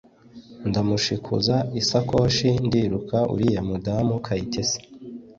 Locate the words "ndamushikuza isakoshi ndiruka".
0.69-3.17